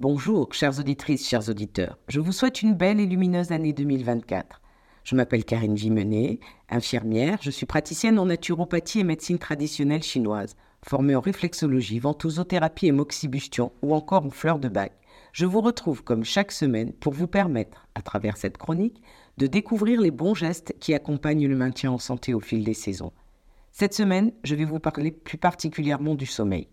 [0.00, 1.98] Bonjour, chères auditrices, chers auditeurs.
[2.06, 4.62] Je vous souhaite une belle et lumineuse année 2024.
[5.02, 6.38] Je m'appelle Karine Vimenet,
[6.70, 7.38] infirmière.
[7.40, 10.54] Je suis praticienne en naturopathie et médecine traditionnelle chinoise,
[10.86, 14.92] formée en réflexologie, ventosothérapie et moxibustion ou encore en fleurs de bac.
[15.32, 19.02] Je vous retrouve comme chaque semaine pour vous permettre, à travers cette chronique,
[19.36, 23.12] de découvrir les bons gestes qui accompagnent le maintien en santé au fil des saisons.
[23.72, 26.68] Cette semaine, je vais vous parler plus particulièrement du sommeil.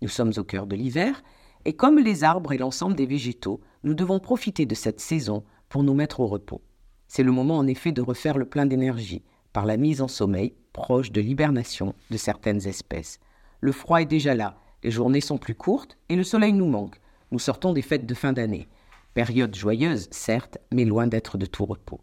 [0.00, 1.24] Nous sommes au cœur de l'hiver
[1.68, 5.82] et comme les arbres et l'ensemble des végétaux, nous devons profiter de cette saison pour
[5.82, 6.62] nous mettre au repos.
[7.08, 10.54] C'est le moment en effet de refaire le plein d'énergie par la mise en sommeil
[10.72, 13.20] proche de l'hibernation de certaines espèces.
[13.60, 17.02] Le froid est déjà là, les journées sont plus courtes et le soleil nous manque.
[17.32, 18.66] Nous sortons des fêtes de fin d'année.
[19.12, 22.00] Période joyeuse, certes, mais loin d'être de tout repos.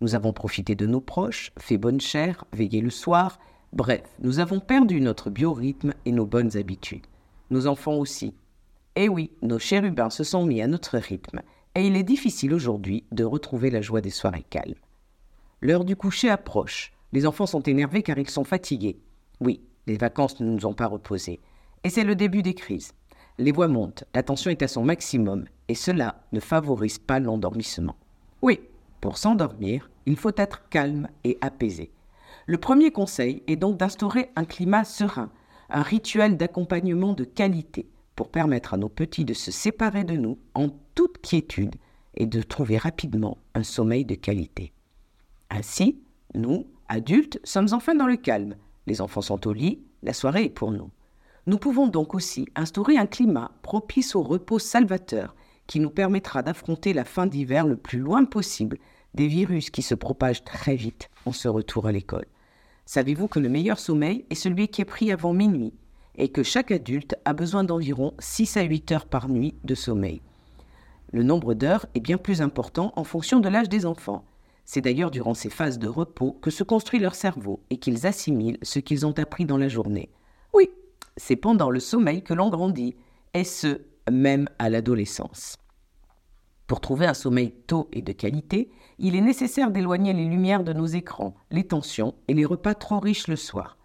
[0.00, 3.38] Nous avons profité de nos proches, fait bonne chère, veillé le soir.
[3.72, 7.06] Bref, nous avons perdu notre biorhythme et nos bonnes habitudes.
[7.50, 8.34] Nos enfants aussi,
[8.96, 11.40] eh oui, nos chérubins se sont mis à notre rythme,
[11.74, 14.74] et il est difficile aujourd'hui de retrouver la joie des soirées calmes.
[15.60, 16.92] L'heure du coucher approche.
[17.12, 19.00] Les enfants sont énervés car ils sont fatigués.
[19.40, 21.40] Oui, les vacances ne nous ont pas reposés.
[21.82, 22.92] Et c'est le début des crises.
[23.38, 27.96] Les voix montent, la tension est à son maximum, et cela ne favorise pas l'endormissement.
[28.42, 28.60] Oui,
[29.00, 31.90] pour s'endormir, il faut être calme et apaisé.
[32.46, 35.30] Le premier conseil est donc d'instaurer un climat serein,
[35.68, 40.38] un rituel d'accompagnement de qualité pour permettre à nos petits de se séparer de nous
[40.54, 41.74] en toute quiétude
[42.14, 44.72] et de trouver rapidement un sommeil de qualité.
[45.50, 46.00] Ainsi,
[46.34, 48.56] nous, adultes, sommes enfin dans le calme.
[48.86, 50.90] Les enfants sont au lit, la soirée est pour nous.
[51.46, 55.34] Nous pouvons donc aussi instaurer un climat propice au repos salvateur
[55.66, 58.78] qui nous permettra d'affronter la fin d'hiver le plus loin possible
[59.14, 62.26] des virus qui se propagent très vite en ce retour à l'école.
[62.86, 65.72] Savez-vous que le meilleur sommeil est celui qui est pris avant minuit?
[66.16, 70.22] Et que chaque adulte a besoin d'environ 6 à 8 heures par nuit de sommeil.
[71.12, 74.24] Le nombre d'heures est bien plus important en fonction de l'âge des enfants.
[74.64, 78.58] C'est d'ailleurs durant ces phases de repos que se construit leur cerveau et qu'ils assimilent
[78.62, 80.10] ce qu'ils ont appris dans la journée.
[80.52, 80.70] Oui,
[81.16, 82.96] c'est pendant le sommeil que l'on grandit,
[83.34, 85.56] et ce, même à l'adolescence.
[86.66, 90.72] Pour trouver un sommeil tôt et de qualité, il est nécessaire d'éloigner les lumières de
[90.72, 93.76] nos écrans, les tensions et les repas trop riches le soir.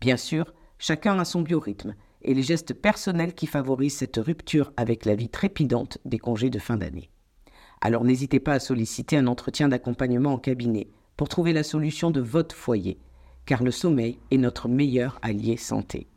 [0.00, 5.04] Bien sûr, Chacun a son biorhythme et les gestes personnels qui favorisent cette rupture avec
[5.04, 7.10] la vie trépidante des congés de fin d'année.
[7.80, 12.20] Alors n'hésitez pas à solliciter un entretien d'accompagnement en cabinet pour trouver la solution de
[12.20, 12.98] votre foyer,
[13.46, 16.08] car le sommeil est notre meilleur allié santé.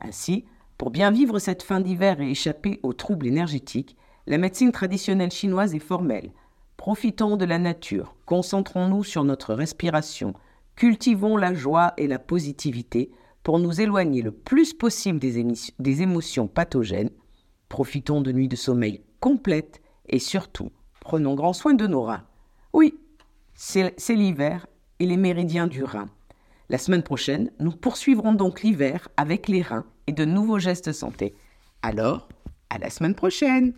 [0.00, 0.44] Ainsi,
[0.78, 3.96] pour bien vivre cette fin d'hiver et échapper aux troubles énergétiques,
[4.26, 6.32] la médecine traditionnelle chinoise est formelle.
[6.76, 10.34] Profitons de la nature, concentrons-nous sur notre respiration,
[10.76, 13.10] cultivons la joie et la positivité
[13.48, 17.08] pour nous éloigner le plus possible des, émotions pathogènes.
[17.70, 20.70] Profitons de nuits de sommeil complètes et surtout,
[21.00, 22.26] prenons grand soin de nos reins.
[22.74, 22.98] Oui,
[23.54, 24.66] c'est l'hiver
[24.98, 26.10] et les méridiens du rein.
[26.68, 31.34] La semaine prochaine, nous poursuivrons donc l'hiver avec les reins et de nouveaux gestes santé.
[31.80, 32.28] Alors,
[32.68, 33.72] à la semaine prochaine